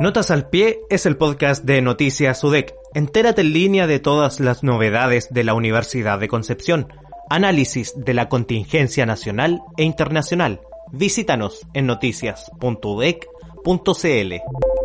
[0.00, 2.74] Notas al pie es el podcast de Noticias UDEC.
[2.94, 6.92] Entérate en línea de todas las novedades de la Universidad de Concepción.
[7.28, 10.60] Análisis de la contingencia nacional e internacional.
[10.92, 14.77] Visítanos en noticias.udec.cl.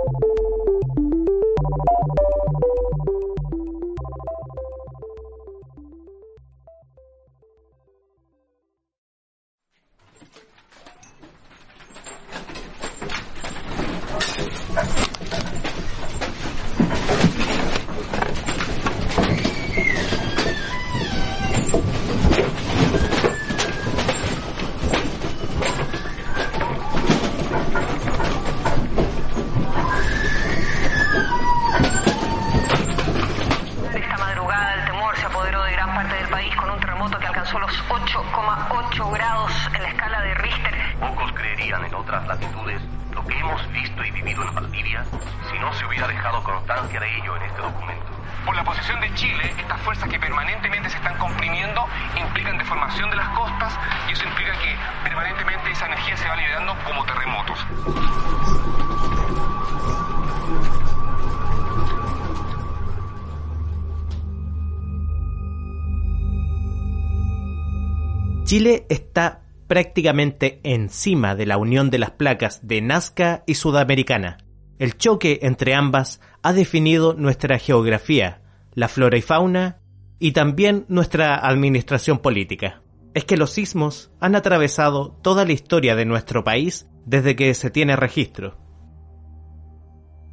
[68.53, 74.37] Chile está prácticamente encima de la unión de las placas de Nazca y Sudamericana.
[74.77, 78.43] El choque entre ambas ha definido nuestra geografía,
[78.75, 79.79] la flora y fauna
[80.19, 82.82] y también nuestra administración política.
[83.13, 87.69] Es que los sismos han atravesado toda la historia de nuestro país desde que se
[87.69, 88.57] tiene registro.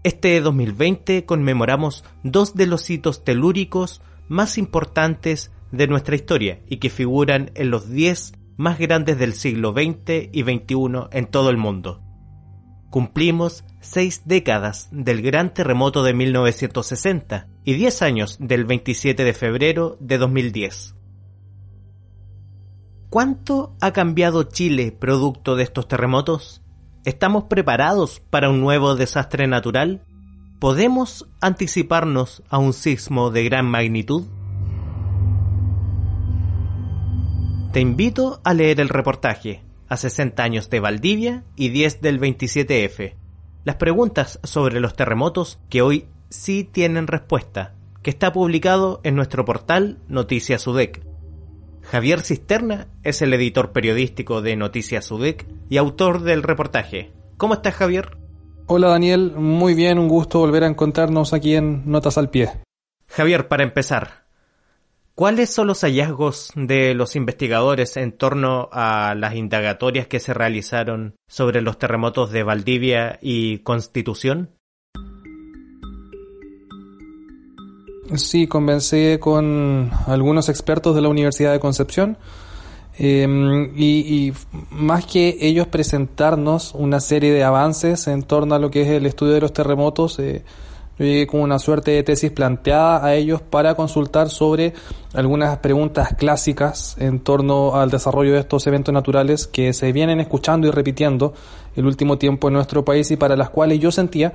[0.03, 6.89] Este 2020 conmemoramos dos de los hitos telúricos más importantes de nuestra historia y que
[6.89, 12.03] figuran en los 10 más grandes del siglo XX y XXI en todo el mundo.
[12.89, 19.97] Cumplimos seis décadas del gran terremoto de 1960 y 10 años del 27 de febrero
[20.01, 20.97] de 2010.
[23.11, 26.63] ¿Cuánto ha cambiado Chile producto de estos terremotos?
[27.05, 30.05] ¿Estamos preparados para un nuevo desastre natural?
[30.61, 34.29] ¿Podemos anticiparnos a un sismo de gran magnitud?
[37.73, 43.17] Te invito a leer el reportaje a 60 años de Valdivia y 10 del 27F.
[43.65, 49.45] Las preguntas sobre los terremotos que hoy sí tienen respuesta, que está publicado en nuestro
[49.45, 51.10] portal Noticias UDEC.
[51.91, 57.11] Javier Cisterna es el editor periodístico de Noticias UDEC y autor del reportaje.
[57.37, 58.17] ¿Cómo estás, Javier?
[58.67, 59.33] Hola, Daniel.
[59.33, 62.49] Muy bien, un gusto volver a encontrarnos aquí en Notas al Pie.
[63.09, 64.21] Javier, para empezar,
[65.17, 71.17] ¿Cuáles son los hallazgos de los investigadores en torno a las indagatorias que se realizaron
[71.29, 74.57] sobre los terremotos de Valdivia y Constitución?
[78.17, 82.17] Sí, convencé con algunos expertos de la Universidad de Concepción
[82.99, 84.33] em, y,
[84.71, 89.07] más que ellos presentarnos una serie de avances en torno a lo que es el
[89.07, 90.43] estudio de los terremotos, eh,
[90.99, 94.75] yo llegué con una suerte de tesis planteada a ellos para consultar sobre
[95.15, 100.67] algunas preguntas clásicas en torno al desarrollo de estos eventos naturales que se vienen escuchando
[100.67, 101.33] y repitiendo
[101.77, 104.35] el último tiempo en nuestro país y para las cuales yo sentía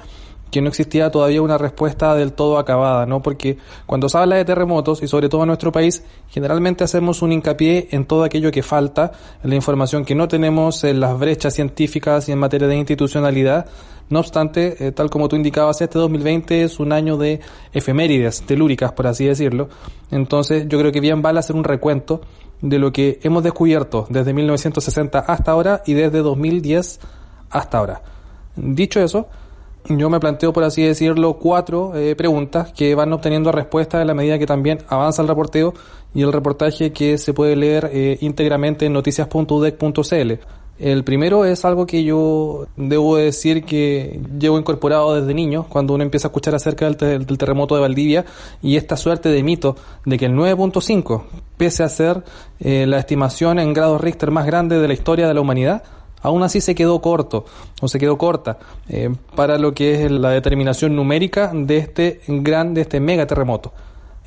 [0.55, 3.21] que no existía todavía una respuesta del todo acabada, ¿no?
[3.21, 7.33] Porque cuando se habla de terremotos, y sobre todo en nuestro país, generalmente hacemos un
[7.33, 9.11] hincapié en todo aquello que falta,
[9.43, 13.65] en la información que no tenemos, en las brechas científicas y en materia de institucionalidad.
[14.09, 17.41] No obstante, eh, tal como tú indicabas, este 2020 es un año de
[17.73, 19.67] efemérides telúricas, por así decirlo.
[20.09, 22.21] Entonces, yo creo que bien vale hacer un recuento
[22.61, 27.01] de lo que hemos descubierto desde 1960 hasta ahora y desde 2010
[27.49, 28.01] hasta ahora.
[28.55, 29.27] Dicho eso,
[29.87, 34.13] yo me planteo, por así decirlo, cuatro eh, preguntas que van obteniendo respuesta en la
[34.13, 35.73] medida que también avanza el reporteo
[36.13, 40.33] y el reportaje que se puede leer eh, íntegramente en noticias.udec.cl.
[40.77, 46.03] El primero es algo que yo debo decir que llevo incorporado desde niño, cuando uno
[46.03, 48.25] empieza a escuchar acerca del, terremoto de Valdivia
[48.61, 51.23] y esta suerte de mito de que el 9.5,
[51.55, 52.23] pese a ser
[52.59, 55.83] eh, la estimación en grados Richter más grande de la historia de la humanidad,
[56.25, 57.45] aún así se quedó corto
[57.81, 58.57] o se quedó corta
[58.89, 63.73] eh, para lo que es la determinación numérica de este gran, de este mega terremoto.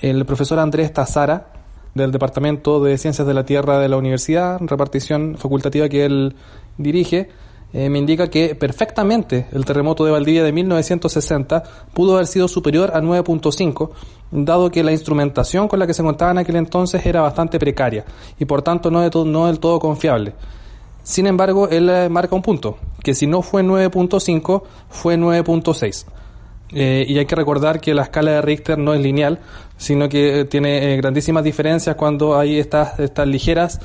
[0.01, 1.49] El profesor Andrés Tazara,
[1.95, 6.37] del Departamento de Ciencias de la Tierra de la Universidad, repartición facultativa que él
[6.77, 7.29] dirige,
[7.73, 11.63] eh, me indica que perfectamente el terremoto de Valdivia de 1960
[11.93, 13.91] pudo haber sido superior a 9.5,
[14.31, 18.05] dado que la instrumentación con la que se contaba en aquel entonces era bastante precaria
[18.39, 20.33] y por tanto no, no del todo confiable.
[21.09, 26.05] Sin embargo, él eh, marca un punto, que si no fue 9.5, fue 9.6.
[26.73, 29.39] Eh, y hay que recordar que la escala de Richter no es lineal,
[29.77, 33.81] sino que eh, tiene eh, grandísimas diferencias cuando hay estas, estas ligeras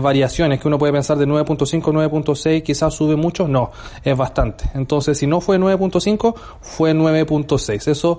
[0.00, 4.64] variaciones que uno puede pensar de 9.5 9.6 quizás sube mucho, no, es bastante.
[4.72, 7.86] Entonces, si no fue 9.5, fue 9.6.
[7.90, 8.18] Eso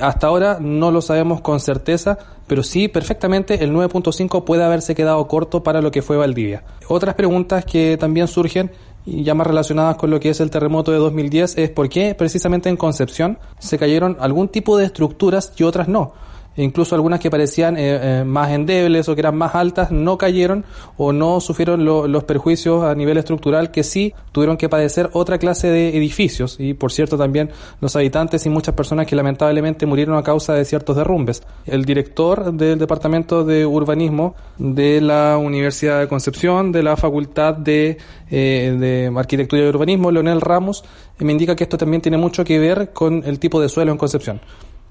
[0.00, 2.16] hasta ahora no lo sabemos con certeza,
[2.46, 6.62] pero sí perfectamente el 9.5 puede haberse quedado corto para lo que fue Valdivia.
[6.88, 8.70] Otras preguntas que también surgen
[9.06, 12.14] y ya más relacionadas con lo que es el terremoto de 2010 es por qué
[12.14, 16.12] precisamente en Concepción se cayeron algún tipo de estructuras y otras no
[16.56, 20.64] incluso algunas que parecían eh, eh, más endebles o que eran más altas no cayeron
[20.96, 25.68] o no sufrieron los perjuicios a nivel estructural que sí tuvieron que padecer otra clase
[25.68, 30.22] de edificios y por cierto también los habitantes y muchas personas que lamentablemente murieron a
[30.22, 31.42] causa de ciertos derrumbes.
[31.66, 37.98] El director del Departamento de Urbanismo de la Universidad de Concepción, de la Facultad de,
[38.30, 40.84] eh, de Arquitectura y Urbanismo, Leonel Ramos,
[41.18, 43.98] me indica que esto también tiene mucho que ver con el tipo de suelo en
[43.98, 44.40] Concepción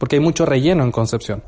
[0.03, 1.43] porque hay mucho relleno en Concepción.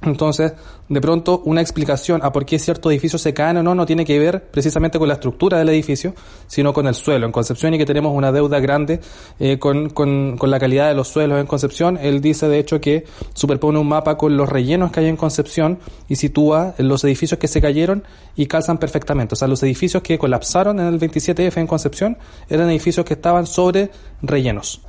[0.00, 0.54] Entonces,
[0.88, 4.06] de pronto, una explicación a por qué ciertos edificios se caen o no no tiene
[4.06, 6.14] que ver precisamente con la estructura del edificio,
[6.46, 7.26] sino con el suelo.
[7.26, 9.00] En Concepción y que tenemos una deuda grande
[9.38, 11.98] eh, con, con, con, la calidad de los suelos en Concepción.
[12.00, 15.78] Él dice, de hecho, que superpone un mapa con los rellenos que hay en Concepción
[16.08, 18.04] y sitúa los edificios que se cayeron
[18.36, 19.34] y calzan perfectamente.
[19.34, 22.16] O sea, los edificios que colapsaron en el 27F en Concepción
[22.48, 23.90] eran edificios que estaban sobre
[24.22, 24.80] rellenos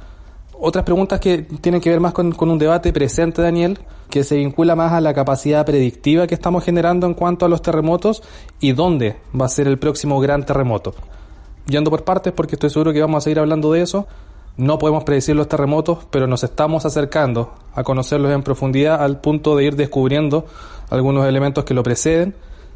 [0.59, 3.79] otras preguntas que tienen que ver más con, un debate presente, Daniel,
[4.09, 7.61] que se vincula más a la capacidad predictiva que estamos generando en cuanto a los
[7.61, 8.23] terremotos
[8.59, 10.93] y dónde va a ser el próximo gran terremoto.
[11.67, 14.07] Yendo por partes, porque estoy seguro que vamos a seguir hablando de eso,
[14.57, 19.55] no podemos predecir los terremotos, pero nos estamos acercando a conocerlos en profundidad al punto
[19.55, 20.45] de ir descubriendo
[20.89, 22.35] algunos elementos que lo preceden.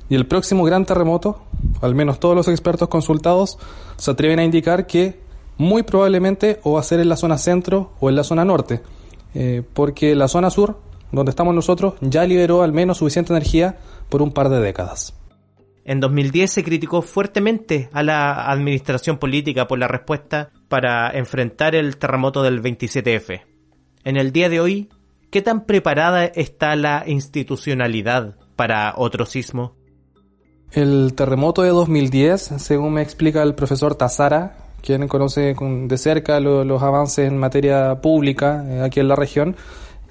[0.09, 1.41] Y el próximo gran terremoto,
[1.81, 3.57] al menos todos los expertos consultados,
[3.97, 5.19] se atreven a indicar que
[5.57, 8.81] muy probablemente o va a ser en la zona centro o en la zona norte,
[9.33, 10.79] eh, porque la zona sur,
[11.11, 13.77] donde estamos nosotros, ya liberó al menos suficiente energía
[14.09, 15.13] por un par de décadas.
[15.85, 21.97] En 2010 se criticó fuertemente a la administración política por la respuesta para enfrentar el
[21.97, 23.41] terremoto del 27F.
[24.05, 24.89] En el día de hoy,
[25.29, 29.75] ¿qué tan preparada está la institucionalidad para otro sismo?
[30.71, 36.83] El terremoto de 2010, según me explica el profesor Tazara, quien conoce de cerca los
[36.83, 39.55] avances en materia pública eh, aquí en la región,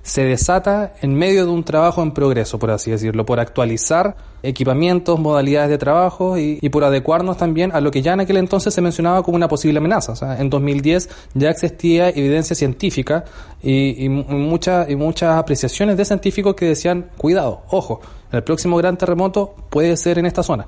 [0.03, 5.21] se desata en medio de un trabajo en progreso, por así decirlo, por actualizar equipamientos,
[5.21, 8.81] modalidades de trabajo y, por adecuarnos también a lo que ya en aquel entonces se
[8.81, 10.13] mencionaba como una posible amenaza.
[10.13, 13.25] O sea, en 2010 ya existía evidencia científica
[13.63, 18.01] y, y, muchas y muchas apreciaciones de científicos que decían, cuidado, ojo,
[18.33, 20.67] el próximo gran terremoto puede ser en esta zona.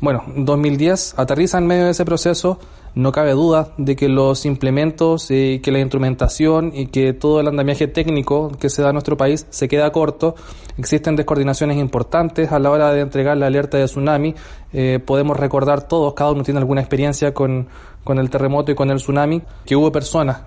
[0.00, 2.60] Bueno, 2010 aterriza en medio de ese proceso,
[2.94, 7.48] no cabe duda de que los implementos y que la instrumentación y que todo el
[7.48, 10.36] andamiaje técnico que se da en nuestro país se queda corto.
[10.76, 14.36] Existen descoordinaciones importantes a la hora de entregar la alerta de tsunami.
[14.72, 17.66] Eh, podemos recordar todos, cada uno tiene alguna experiencia con,
[18.04, 20.42] con el terremoto y con el tsunami, que hubo personas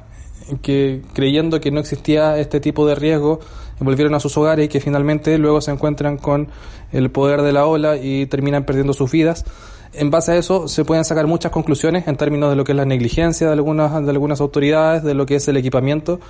[0.62, 3.40] que creyendo que no existía este tipo de riesgo
[3.86, 6.48] volvieron a sus hogares y que finalmente luego se encuentran con
[6.92, 9.46] el poder de la ola y terminan perdiendo sus vidas.
[9.94, 12.78] En base a eso se pueden sacar muchas conclusiones en términos de lo que es
[12.78, 16.22] la negligencia de algunas, de algunas autoridades, de lo que es el equipamiento,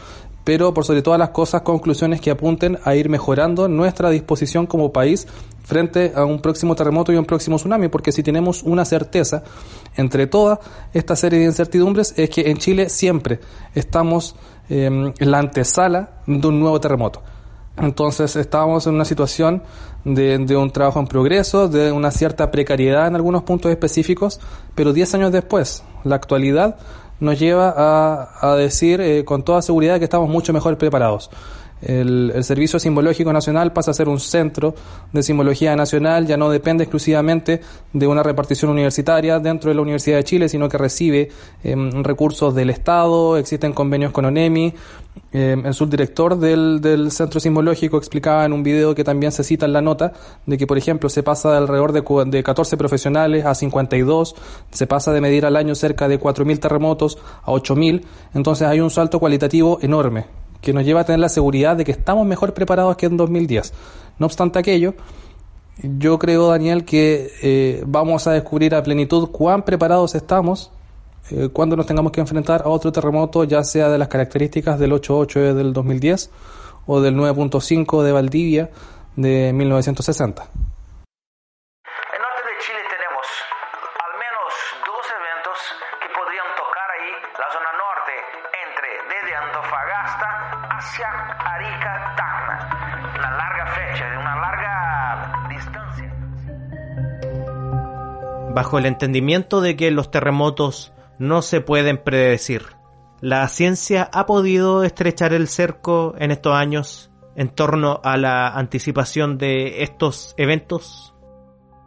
[0.44, 4.92] pero por sobre todas las cosas conclusiones que apunten a ir mejorando nuestra disposición como
[4.92, 5.28] país
[5.64, 9.44] frente a un próximo terremoto y un próximo tsunami, porque si tenemos una certeza
[9.96, 10.60] entre toda
[10.92, 13.40] esta serie de incertidumbres es que en Chile siempre
[13.76, 14.36] estamos
[14.70, 17.22] em, en la antesala de un nuevo terremoto.
[17.78, 19.64] Entonces estábamos en una situación
[20.04, 24.40] de, de, un trabajo en progreso, de una cierta precariedad en algunos puntos específicos,
[24.76, 26.78] pero 10 años después, la actualidad
[27.20, 31.30] nos lleva a, a decir eh, con toda seguridad que estamos mucho mejor preparados.
[31.82, 34.76] El, Servicio Simbológico Nacional pasa a ser un centro
[35.12, 37.62] de simbología nacional, ya no depende exclusivamente
[37.94, 41.30] de una repartición universitaria dentro de la Universidad de Chile, sino que recibe
[41.64, 44.74] em, recursos del Estado, existen convenios con ONEMI.
[45.34, 49.66] Em, el subdirector del, del Centro Simbológico explicaba en un video que también se cita
[49.66, 50.14] en la nota
[50.46, 54.36] de que, por ejemplo, se pasa de alrededor de, de 14 profesionales a 52,
[54.72, 58.90] se pasa de medir al año cerca de 4.000 terremotos a 8.000, entonces hay un
[58.90, 62.96] salto cualitativo enorme que nos lleva a tener la seguridad de que estamos mejor preparados
[62.96, 63.74] que en 2010.
[64.20, 64.94] No obstante aquello,
[65.82, 70.72] yo creo, Daniel, que eh, vamos a descubrir a plenitud cuán preparados estamos
[71.30, 74.92] eh, cuando nos tengamos que enfrentar a otro terremoto, ya sea de las características del
[74.92, 76.30] 8.8 del 2010
[76.88, 78.70] o del 9.5 de Valdivia
[79.16, 80.50] de 1960.
[98.54, 102.64] Bajo el entendimiento de que los terremotos no se pueden predecir.
[103.22, 109.38] La ciencia ha podido estrechar el cerco en estos años en torno a la anticipación
[109.38, 111.14] de estos eventos.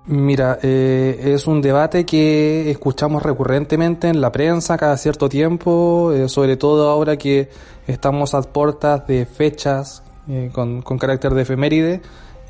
[0.06, 6.28] Mira, eh, es un debate que escuchamos recurrentemente en la prensa cada cierto tiempo, eh,
[6.28, 7.49] sobre todo ahora que
[7.87, 12.02] estamos a puertas de fechas eh, con, con, carácter de efeméride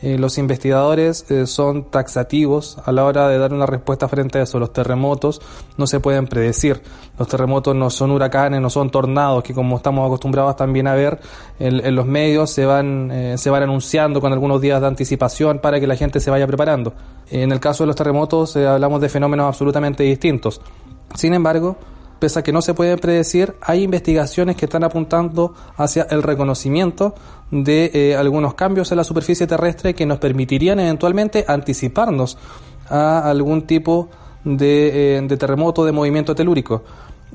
[0.04, 4.42] eh, los investigadores eh, son taxativos a la hora de dar una respuesta frente a
[4.42, 4.58] eso.
[4.58, 5.40] Los terremotos
[5.78, 6.82] no se pueden predecir.
[7.18, 11.20] Los terremotos no son huracanes, no son tornados, que como estamos acostumbrados también a ver
[11.58, 15.80] en, los medios se van, eh, se van anunciando con algunos días de anticipación para
[15.80, 16.92] que la gente se vaya preparando.
[17.30, 20.60] En el caso de los terremotos hablamos de fenómenos absolutamente distintos.
[21.14, 21.78] Sin embargo,
[22.24, 27.14] pese a que no se puede predecir, hay investigaciones que están apuntando hacia el reconocimiento
[27.50, 32.38] de eh, algunos cambios en la superficie terrestre que nos permitirían eventualmente anticiparnos
[32.88, 34.08] a algún tipo
[34.42, 36.82] de, eh, terremoto de movimiento telúrico.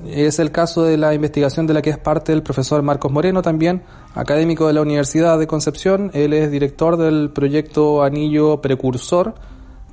[0.08, 3.44] Es el caso de la investigación de la que es parte el profesor Marcos Moreno,
[3.44, 3.84] también
[4.16, 6.10] académico de la Universidad de Concepción.
[6.16, 9.36] Él es director del proyecto Anillo Precursor,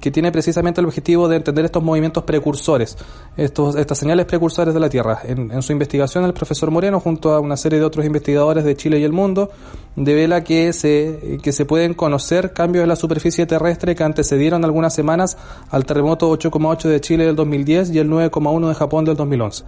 [0.00, 2.97] que tiene precisamente el objetivo de entender estos movimientos precursores,
[3.37, 5.21] estos, estas señales precursores de la Tierra.
[5.25, 8.99] En, su investigación, el profesor Moreno, junto a una serie de otros investigadores de Chile
[8.99, 9.50] y el mundo,
[9.97, 14.95] devela que se, que se pueden conocer cambios en la superficie terrestre que antecedieron algunas
[14.95, 15.37] semanas
[15.71, 19.65] al terremoto 8,8 de Chile del 2010 y el 9,1 de Japón del 2011.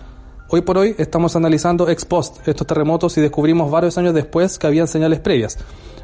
[0.51, 4.67] Hoy por hoy estamos analizando ex post estos terremotos y descubrimos varios años después que
[4.67, 5.59] habían señales previas.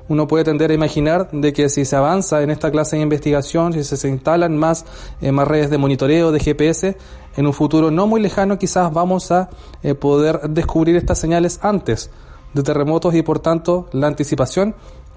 [0.06, 3.72] Uno puede tender a imaginar de que si se avanza en esta clase de investigación,
[3.72, 4.84] si se instalan más,
[5.22, 6.98] eh, más redes de monitoreo, de GPS,
[7.38, 9.48] en un futuro no muy lejano quizás vamos a
[9.82, 12.10] eh, poder descubrir estas señales antes
[12.52, 14.74] de terremotos y por tanto la anticipación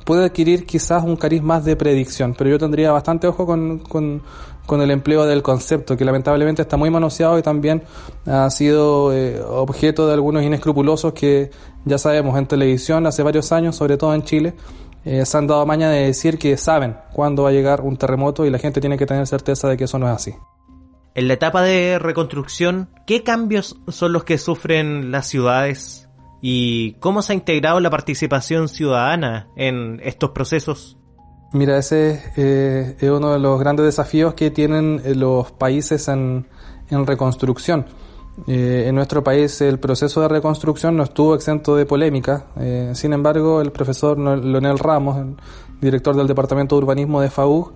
[0.08, 4.82] puede adquirir quizás un cariz más de predicción, pero yo tendría bastante ojo con, con,
[4.82, 7.84] el empleo del concepto, que lamentablemente está muy manoseado y también
[8.26, 11.52] ha sido eh, objeto de algunos inescrupulosos que
[11.84, 14.54] ya sabemos en televisión hace varios años, sobre todo en Chile,
[15.04, 18.46] eh, se han dado maña de decir que saben cuándo va a llegar un terremoto
[18.46, 20.34] y la gente tiene que tener certeza de que eso no es así.
[21.16, 26.07] En la etapa de reconstrucción, ¿qué cambios son los que sufren las ciudades
[26.42, 30.98] ¿Y cómo se ha integrado la participación ciudadana en estos procesos?
[31.54, 36.46] Mira, ese eh, es uno de los grandes desafíos que tienen eh, los países en,
[36.90, 37.86] reconstrucción.
[38.48, 42.46] Eh, en nuestro país el proceso de reconstrucción no estuvo exento de polémica.
[42.94, 45.18] sin embargo, el profesor Leonel Ramos,
[45.82, 47.74] director del Departamento de Urbanismo de FAUG,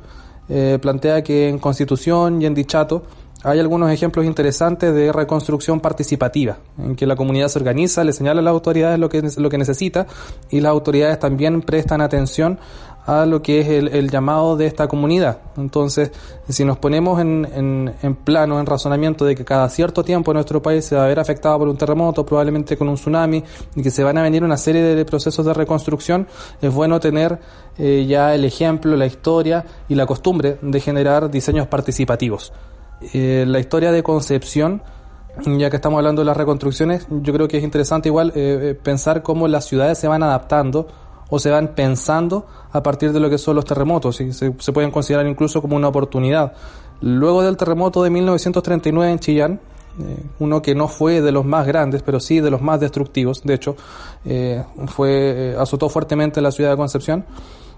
[0.82, 3.04] plantea que en Constitución y en Dichato
[3.44, 8.42] hay algunos ejemplos interesantes de reconstrucción participativa, en que la comunidad se organiza, le señala
[8.42, 10.06] a las autoridades lo que, lo que necesita
[10.50, 12.60] y las autoridades también prestan atención
[13.06, 15.40] a lo que es el, llamado de esta comunidad.
[15.58, 16.12] Entonces,
[16.48, 20.86] si nos ponemos en, en, plano, en razonamiento de que cada cierto tiempo nuestro país
[20.86, 23.44] se va a ver afectado por un terremoto, probablemente con un tsunami,
[23.76, 26.28] y que se van a venir una serie de procesos de reconstrucción,
[26.62, 27.40] es bueno tener
[27.80, 32.54] eh, ya el ejemplo, la historia y la costumbre de generar diseños participativos.
[33.14, 34.84] Eh, la historia de Concepción,
[35.46, 38.76] ya que estamos hablando de las reconstrucciones, yo creo que es interesante igual eh, eh,
[38.76, 40.88] pensar cómo las ciudades se van adaptando
[41.30, 44.92] o se van pensando a partir de lo que son los terremotos y se, pueden
[44.92, 46.54] considerar incluso como una oportunidad.
[47.02, 49.60] Luego del terremoto de 1939 en Chillán,
[50.40, 53.54] uno que no fue de los más grandes, pero sí de los más destructivos, de
[53.54, 53.76] hecho,
[54.88, 57.26] fue azotó fuertemente la ciudad de Concepción.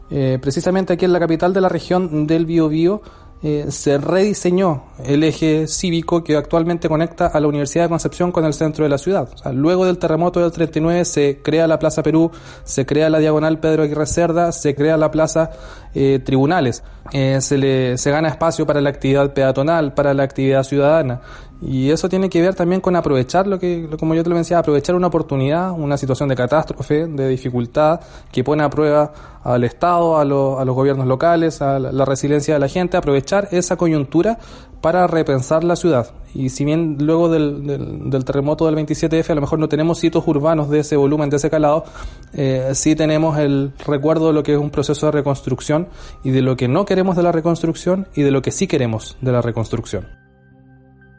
[0.10, 3.02] precisamente aquí en la capital de la región del Biobío
[3.46, 8.46] eh, se rediseñó el eje cívico que actualmente conecta a la Universidad de Concepción con
[8.46, 9.28] el centro de la ciudad.
[9.52, 12.32] luego del terremoto del 39 se crea la Plaza Perú,
[12.64, 15.52] se crea la Diagonal Pedro Aguirre Cerda, se crea la Plaza
[15.94, 20.64] eh, Tribunales, eh, se, le, se gana espacio para la actividad peatonal, para la actividad
[20.64, 21.20] ciudadana.
[21.62, 24.60] Y eso tiene que ver también con aprovechar lo que, como yo te lo decía,
[24.60, 30.18] aprovechar una oportunidad, una situación de catástrofe, de dificultad, que pone a prueba al Estado,
[30.18, 34.40] a, los gobiernos locales, a la, resiliencia de la gente, aprovechar esa coyuntura
[34.82, 36.12] para repensar la ciudad.
[36.34, 40.28] Y si bien luego del, del, terremoto del 27F a lo mejor no tenemos sitios
[40.28, 41.86] urbanos de ese volumen, de ese calado,
[42.34, 45.88] eh, sí tenemos el recuerdo de lo que es un proceso de reconstrucción
[46.24, 49.16] y de lo que no queremos de la reconstrucción y de lo que sí queremos
[49.22, 50.23] de la reconstrucción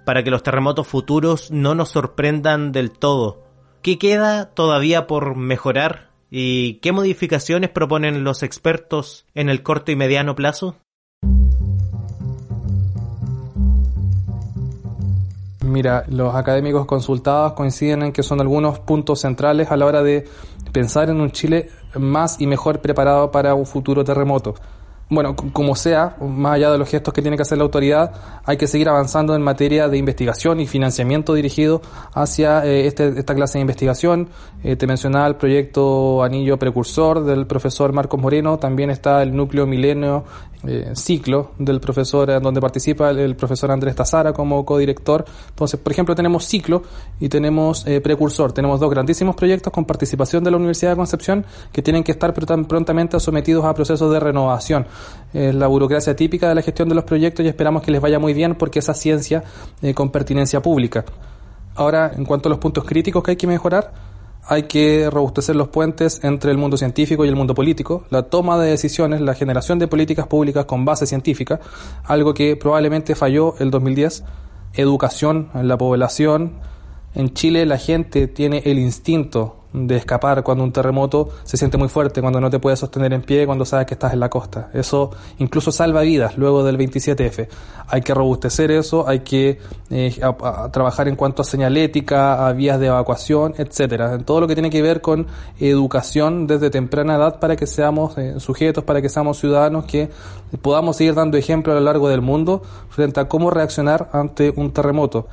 [0.04, 3.42] para que los terremotos futuros no nos sorprendan del todo.
[3.82, 9.96] ¿Qué queda todavía por mejorar y qué modificaciones proponen los expertos en el corto y
[9.96, 10.76] mediano plazo?
[15.62, 20.28] Mira, los académicos consultados coinciden en que son algunos puntos centrales a la hora de
[20.72, 24.54] pensar en un Chile más y mejor preparado para un futuro terremoto
[25.10, 28.12] bueno, como sea, más allá de los gestos que tiene que hacer la autoridad,
[28.44, 31.82] hay que seguir avanzando en materia de investigación y financiamiento dirigido
[32.14, 34.30] hacia eh, este, esta clase de investigación.
[34.62, 39.66] Eh, te mencionaba el proyecto Anillo Precursor del profesor Marcos Moreno, también está el núcleo
[39.66, 40.24] Milenio
[40.66, 45.26] eh, Ciclo del profesor, donde participa el, profesor Andrés Tazara como codirector.
[45.50, 46.82] Entonces, por ejemplo, tenemos Ciclo
[47.20, 48.52] y tenemos Precursor.
[48.52, 52.32] Tenemos dos grandísimos proyectos con participación de la Universidad de Concepción que tienen que estar
[52.32, 54.86] prontamente sometidos a procesos de renovación
[55.32, 58.18] es la burocracia típica de la gestión de los proyectos y esperamos que les vaya
[58.18, 59.42] muy bien porque esa ciencia
[59.82, 61.04] eh, con pertinencia pública.
[61.74, 63.92] Ahora, en cuanto a los puntos críticos que hay que mejorar,
[64.46, 68.58] hay que robustecer los puentes entre el mundo científico y el mundo político, la toma
[68.58, 71.60] de decisiones, la generación de políticas públicas con base científica,
[72.04, 74.22] algo que probablemente falló el 2010,
[74.74, 76.52] educación en la población.
[77.14, 81.88] En Chile la gente tiene el instinto de escapar cuando un terremoto se siente muy
[81.88, 84.70] fuerte, cuando no te puedes sostener en pie, cuando sabes que estás en la costa.
[84.72, 87.48] Eso incluso salva vidas luego del 27F.
[87.88, 89.58] Hay que robustecer eso, hay que
[89.90, 90.20] eh,
[90.70, 94.70] trabajar en cuanto a señalética, a vías de evacuación, etcétera, en todo lo que tiene
[94.70, 95.26] que ver con
[95.58, 100.08] educación desde temprana edad para que seamos eh, sujetos, para que seamos ciudadanos que
[100.62, 104.72] podamos seguir dando ejemplo a lo largo del mundo frente a cómo reaccionar ante un
[104.72, 105.26] terremoto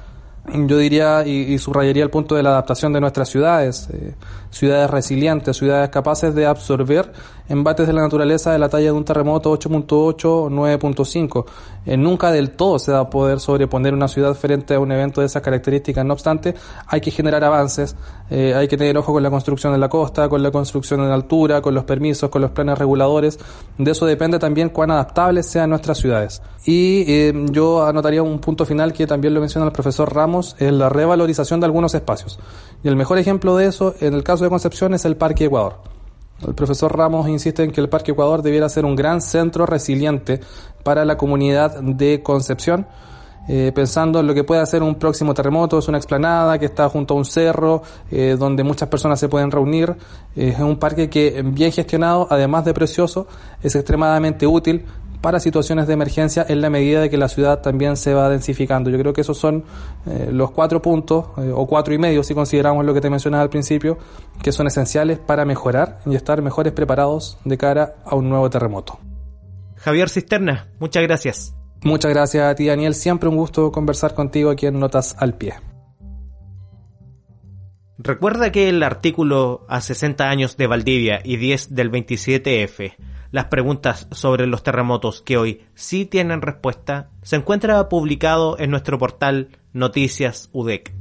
[0.48, 4.16] yo diría y, subrayaría el punto de la adaptación de nuestras ciudades, eh,
[4.52, 7.12] ciudades resilientes, ciudades capaces de absorber
[7.52, 11.46] embates de la naturaleza de la talla de un terremoto 8.8 o 9.5.
[11.86, 15.22] Eh, nunca del todo se va a poder sobreponer una ciudad frente a un evento
[15.22, 16.06] de esas características.
[16.06, 16.56] No obstante,
[16.88, 17.96] hay que generar avances,
[18.30, 21.12] eh, hay que tener ojo con la construcción en la costa, con la construcción en
[21.12, 23.40] altura, con los permisos, con los planes reguladores.
[23.78, 26.42] De eso depende también cuán adaptables sean nuestras ciudades.
[26.66, 30.72] Y eh, yo anotaría un punto final que también lo menciona el profesor Ramos, es
[30.72, 32.40] la revalorización de algunos espacios.
[32.84, 35.76] Y el mejor ejemplo de eso, en el caso de Concepción, es el Parque Ecuador.
[36.46, 40.40] El profesor Ramos insiste en que el Parque Ecuador debiera ser un gran centro resiliente
[40.84, 42.88] para la comunidad de Concepción,
[43.48, 45.78] eh, pensando en lo que puede hacer un próximo terremoto.
[45.78, 49.52] Es una explanada que está junto a un cerro eh, donde muchas personas se pueden
[49.52, 49.96] reunir.
[50.36, 53.28] es un parque que, bien gestionado, además de precioso,
[53.62, 54.86] es extremadamente útil
[55.22, 58.90] para situaciones de emergencia en la medida de que la ciudad también se va densificando.
[58.90, 59.64] Yo creo que esos son
[60.08, 63.44] eh, los cuatro puntos, eh, o cuatro y medio si consideramos lo que te mencionaba
[63.44, 63.98] al principio,
[64.42, 69.00] que son esenciales para mejorar y estar mejores preparados de cara a un nuevo terremoto.
[69.78, 71.56] Javier Cisterna, muchas gracias.
[71.84, 75.54] Muchas gracias a ti Daniel, siempre un gusto conversar contigo aquí en Notas al Pie.
[77.98, 82.96] Recuerda que el artículo a 60 años de Valdivia y 10 del 27F
[83.32, 88.98] las preguntas sobre los terremotos que hoy sí tienen respuesta, se encuentra publicado en nuestro
[88.98, 90.94] portal Noticias UDEC.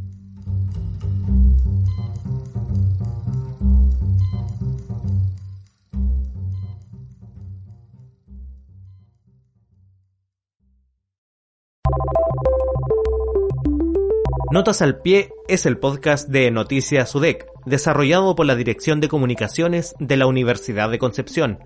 [14.53, 19.95] Notas al Pie es el podcast de Noticias UDEC, desarrollado por la Dirección de Comunicaciones
[20.01, 21.61] de la Universidad de Concepción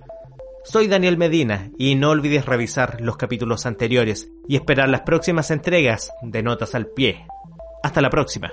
[0.64, 6.10] soy Daniel Medina y no olvides revisar los capítulos anteriores y esperar las próximas entregas
[6.22, 7.26] de Notas al Pie.
[7.82, 8.50] Hasta la próxima.